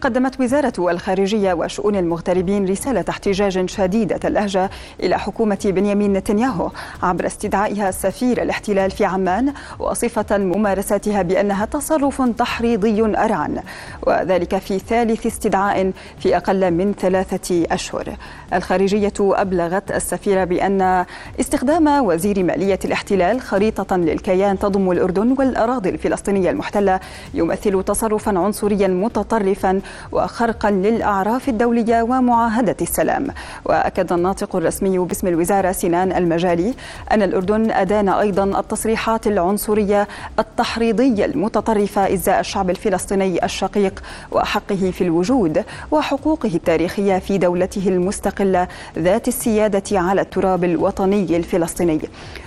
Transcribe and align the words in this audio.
قدمت 0.00 0.40
وزارة 0.40 0.90
الخارجية 0.90 1.52
وشؤون 1.52 1.96
المغتربين 1.96 2.68
رسالة 2.68 3.04
احتجاج 3.08 3.68
شديدة 3.68 4.20
اللهجة 4.24 4.70
إلى 5.02 5.18
حكومة 5.18 5.58
بنيامين 5.64 6.12
نتنياهو 6.12 6.70
عبر 7.02 7.26
استدعائها 7.26 7.90
سفير 7.90 8.42
الاحتلال 8.42 8.90
في 8.90 9.04
عمان 9.04 9.52
وصفة 9.78 10.38
ممارستها 10.38 11.22
بأنها 11.22 11.64
تصرف 11.64 12.22
تحريضي 12.22 13.02
أرعن 13.02 13.62
وذلك 14.06 14.58
في 14.58 14.78
ثالث 14.78 15.26
استدعاء 15.26 15.92
في 16.18 16.36
أقل 16.36 16.70
من 16.70 16.92
ثلاثة 16.92 17.66
أشهر. 17.70 18.16
الخارجية 18.52 19.12
أبلغت 19.20 19.92
السفير 19.92 20.44
بأن 20.44 21.04
استخدام 21.40 21.86
وزير 22.06 22.42
مالية 22.42 22.78
الاحتلال 22.84 23.40
خريطة 23.40 23.96
للكيان 23.96 24.58
تضم 24.58 24.90
الأردن 24.90 25.34
والأراضي 25.38 25.88
الفلسطينية 25.88 26.50
المحتلة 26.50 27.00
يمثل 27.34 27.82
تصرفا 27.82 28.38
عنصريا 28.38 28.88
متطرفا 28.88 29.80
وخرقا 30.12 30.70
للأعراف 30.70 31.48
الدولية 31.48 32.02
ومعاهدة 32.02 32.76
السلام. 32.82 33.26
وأكد 33.64 34.12
الناطق 34.12 34.56
الرسمي 34.56 34.98
باسم 34.98 35.26
الوزارة 35.26 35.72
سنان 35.72 36.12
المجالي 36.12 36.74
أن 37.12 37.22
الأردن 37.22 37.70
أدان 37.70 38.08
أيضا 38.08 38.60
التصريحات 38.60 39.26
العنصرية 39.26 40.08
التحريضية 40.38 41.24
المتطرفة 41.24 42.14
إزاء 42.14 42.40
الشعب 42.40 42.70
الفلسطيني 42.70 43.44
الشقيق 43.44 44.02
وحقه 44.32 44.90
في 44.90 45.04
الوجود 45.04 45.64
وحقوقه 45.90 46.50
التاريخية 46.54 47.18
في 47.18 47.38
دولته 47.38 47.88
المستقلة 47.88 48.68
ذات 48.98 49.28
السيادة 49.28 50.00
على 50.00 50.20
التراب 50.20 50.64
الوطني 50.64 51.36
الفلسطيني. 51.36 52.00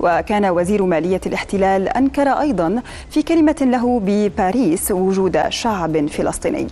وكان 0.00 0.44
وزير 0.46 0.84
مالية 0.84 1.20
الاحتلال 1.26 1.88
أنكر 1.88 2.28
أيضا 2.28 2.82
في 3.10 3.22
كلمة 3.22 3.56
له 3.60 4.00
بباريس 4.04 4.90
وجود 4.90 5.42
شعب 5.48 6.06
فلسطيني. 6.06 6.68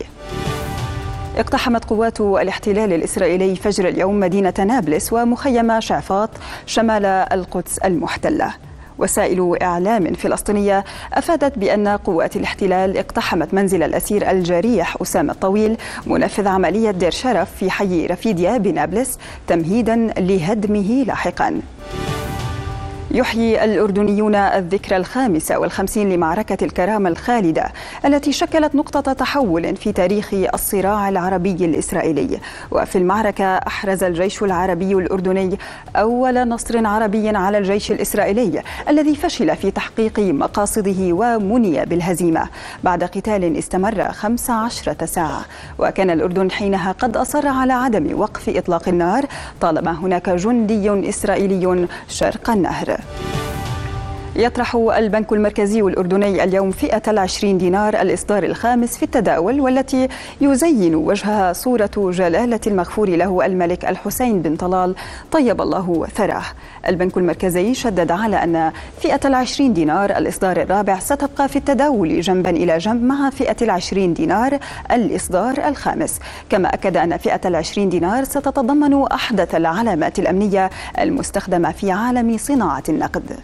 اقتحمت 1.39 1.85
قوات 1.85 2.21
الاحتلال 2.21 2.93
الإسرائيلي 2.93 3.57
فجر 3.57 3.89
اليوم 3.89 4.21
مدينة 4.21 4.55
نابلس 4.59 5.13
ومخيم 5.13 5.81
شعفاط 5.81 6.31
شمال 6.67 7.05
القدس 7.07 7.79
المحتلة. 7.79 8.55
وسائل 8.99 9.57
إعلام 9.63 10.15
فلسطينية 10.15 10.85
أفادت 11.15 11.59
بأن 11.59 11.89
قوات 11.89 12.37
الاحتلال 12.37 12.97
اقتحمت 12.97 13.55
منزل 13.55 13.83
الأسير 13.83 14.31
الجريح 14.31 14.97
أسامة 15.03 15.33
الطويل 15.33 15.77
منفذ 16.07 16.49
عملية 16.49 16.91
دير 16.91 17.11
شرف 17.11 17.49
في 17.57 17.71
حي 17.71 18.07
رفيديا 18.07 18.57
بنابلس 18.57 19.19
تمهيدا 19.47 19.97
لهدمه 20.19 21.05
لاحقا. 21.07 21.61
يحيي 23.11 23.65
الأردنيون 23.65 24.35
الذكرى 24.35 24.97
الخامسة 24.97 25.59
والخمسين 25.59 26.13
لمعركة 26.13 26.65
الكرامة 26.65 27.09
الخالدة 27.09 27.65
التي 28.05 28.33
شكلت 28.33 28.75
نقطة 28.75 29.13
تحول 29.13 29.77
في 29.77 29.93
تاريخ 29.93 30.35
الصراع 30.55 31.09
العربي 31.09 31.65
الإسرائيلي. 31.65 32.41
وفي 32.71 32.99
المعركة 32.99 33.45
أحرز 33.45 34.05
الجيش 34.05 34.43
العربي 34.43 34.93
الأردني 34.93 35.59
أول 35.97 36.49
نصر 36.49 36.87
عربي 36.87 37.29
على 37.29 37.59
الجيش 37.59 37.93
الإسرائيلي 37.93 38.63
الذي 38.89 39.17
فشل 39.17 39.57
في 39.57 39.71
تحقيق 39.71 40.19
مقاصده 40.19 41.13
ومني 41.13 41.85
بالهزيمة. 41.85 42.49
بعد 42.85 43.05
قتال 43.05 43.57
استمر 43.57 44.13
15 44.13 45.07
ساعة. 45.07 45.45
وكان 45.79 46.11
الأردن 46.11 46.51
حينها 46.51 46.93
قد 46.93 47.17
أصر 47.17 47.49
على 47.49 47.73
عدم 47.73 48.21
وقف 48.21 48.49
إطلاق 48.49 48.89
النار 48.89 49.25
طالما 49.61 49.93
هناك 49.93 50.31
جندي 50.31 51.09
إسرائيلي 51.09 51.89
شرق 52.09 52.51
النهر. 52.51 52.98
Yeah. 52.99 53.48
يطرح 54.39 54.75
البنك 54.77 55.33
المركزي 55.33 55.81
الأردني 55.81 56.45
اليوم 56.45 56.71
فئة 56.71 57.03
العشرين 57.09 57.59
دينار 57.59 57.95
الإصدار 58.01 58.43
الخامس 58.43 58.97
في 58.97 59.03
التداول 59.03 59.61
والتي 59.61 60.09
يزين 60.41 60.95
وجهها 60.95 61.53
صورة 61.53 61.91
جلالة 61.97 62.61
المغفور 62.67 63.09
له 63.09 63.47
الملك 63.47 63.85
الحسين 63.85 64.43
بن 64.43 64.57
طلال. 64.57 64.95
طيب 65.33 65.61
الله 65.61 66.07
ثراه. 66.15 66.43
البنك 66.89 67.17
المركزي 67.17 67.75
شدد 67.75 68.11
على 68.11 68.37
أن 68.45 68.73
فئة 69.01 69.21
العشرين 69.25 69.73
دينار 69.73 70.11
الإصدار 70.11 70.57
الرابع 70.57 70.99
ستبقى 70.99 71.49
في 71.49 71.57
التداول 71.57 72.21
جنبا 72.21 72.51
إلى 72.51 72.79
جنب 72.79 73.03
مع 73.03 73.31
فئة 73.31 73.57
العشرين 73.63 74.15
دينار 74.15 74.59
الإصدار 74.93 75.69
الخامس. 75.69 76.21
كما 76.51 76.75
أكد 76.75 76.97
أن 76.97 77.17
فئة 77.17 77.41
العشرين 77.45 77.89
دينار 77.89 78.25
ستتضمن 78.25 79.03
أحدث 79.03 79.55
العلامات 79.55 80.19
الأمنية 80.19 80.71
المستخدمة 80.99 81.73
في 81.73 81.93
عالم 81.93 82.37
صناعة 82.39 82.83
النقد. 82.89 83.37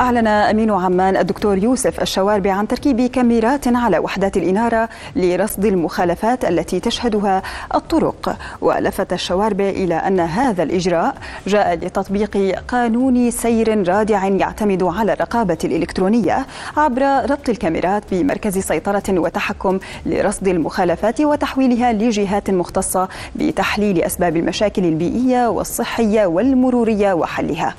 أعلن 0.00 0.26
أمين 0.26 0.70
عمان 0.70 1.16
الدكتور 1.16 1.58
يوسف 1.58 2.00
الشواربي 2.02 2.50
عن 2.50 2.68
تركيب 2.68 3.00
كاميرات 3.06 3.68
على 3.68 3.98
وحدات 3.98 4.36
الإنارة 4.36 4.88
لرصد 5.16 5.64
المخالفات 5.64 6.44
التي 6.44 6.80
تشهدها 6.80 7.42
الطرق 7.74 8.36
ولفت 8.60 9.12
الشواربي 9.12 9.70
إلى 9.70 9.94
أن 9.94 10.20
هذا 10.20 10.62
الإجراء 10.62 11.14
جاء 11.46 11.74
لتطبيق 11.74 12.36
قانون 12.68 13.30
سير 13.30 13.88
رادع 13.88 14.24
يعتمد 14.26 14.82
على 14.82 15.12
الرقابة 15.12 15.58
الإلكترونية 15.64 16.46
عبر 16.76 17.02
ربط 17.02 17.48
الكاميرات 17.48 18.02
بمركز 18.10 18.58
سيطرة 18.58 19.02
وتحكم 19.08 19.78
لرصد 20.06 20.48
المخالفات 20.48 21.20
وتحويلها 21.20 21.92
لجهات 21.92 22.50
مختصة 22.50 23.08
بتحليل 23.36 24.02
أسباب 24.02 24.36
المشاكل 24.36 24.84
البيئية 24.84 25.48
والصحية 25.48 26.26
والمرورية 26.26 27.12
وحلها. 27.12 27.74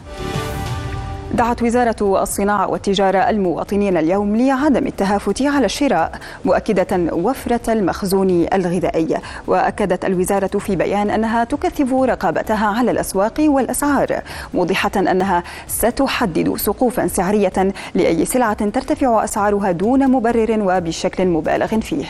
دعت 1.33 1.63
وزارة 1.63 2.21
الصناعة 2.23 2.69
والتجارة 2.69 3.17
المواطنين 3.17 3.97
اليوم 3.97 4.35
لعدم 4.35 4.87
التهافت 4.87 5.41
على 5.41 5.65
الشراء 5.65 6.11
مؤكدة 6.45 7.13
وفرة 7.13 7.73
المخزون 7.73 8.45
الغذائي. 8.53 9.17
وأكدت 9.47 10.05
الوزارة 10.05 10.57
في 10.59 10.75
بيان 10.75 11.09
أنها 11.09 11.43
تكثف 11.43 11.93
رقابتها 11.93 12.67
على 12.67 12.91
الأسواق 12.91 13.33
والأسعار 13.39 14.21
موضحة 14.53 14.91
أنها 14.97 15.43
ستحدد 15.67 16.55
سقوفا 16.57 17.07
سعرية 17.07 17.73
لأي 17.95 18.25
سلعة 18.25 18.69
ترتفع 18.69 19.23
أسعارها 19.23 19.71
دون 19.71 20.11
مبرر 20.11 20.57
وبشكل 20.59 21.25
مبالغ 21.25 21.67
فيه. 21.79 22.05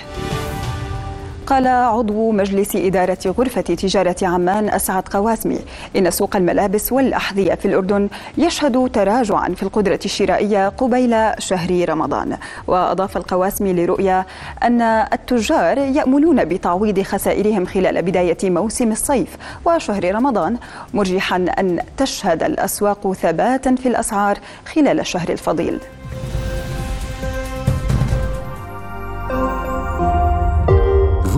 قال 1.47 1.67
عضو 1.67 2.31
مجلس 2.31 2.75
إدارة 2.75 3.17
غرفة 3.25 3.61
تجارة 3.61 4.15
عمان 4.21 4.69
أسعد 4.69 5.07
قواسمي 5.07 5.59
إن 5.95 6.11
سوق 6.11 6.35
الملابس 6.35 6.91
والأحذية 6.91 7.53
في 7.53 7.65
الأردن 7.65 8.09
يشهد 8.37 8.89
تراجعا 8.93 9.49
في 9.49 9.63
القدرة 9.63 9.99
الشرائية 10.05 10.69
قبيل 10.69 11.15
شهر 11.39 11.89
رمضان. 11.89 12.37
وأضاف 12.67 13.17
القواسمي 13.17 13.73
لرؤيا 13.73 14.25
أن 14.63 14.81
التجار 14.81 15.77
يأملون 15.77 16.45
بتعويض 16.45 17.01
خسائرهم 17.01 17.65
خلال 17.65 18.01
بداية 18.01 18.37
موسم 18.43 18.91
الصيف 18.91 19.37
وشهر 19.65 20.15
رمضان 20.15 20.57
مرجحا 20.93 21.35
أن 21.59 21.79
تشهد 21.97 22.43
الأسواق 22.43 23.13
ثباتا 23.13 23.75
في 23.75 23.87
الأسعار 23.87 24.37
خلال 24.65 24.99
الشهر 24.99 25.29
الفضيل. 25.29 25.79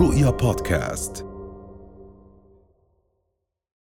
رؤيا 0.06 0.30
بودكاست 0.30 1.26